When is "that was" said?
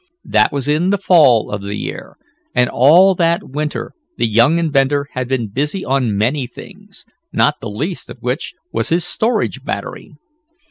0.25-0.67